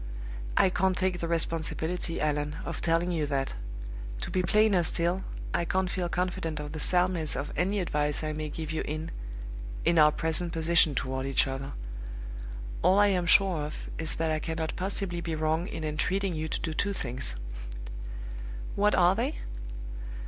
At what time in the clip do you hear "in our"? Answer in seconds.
9.85-10.11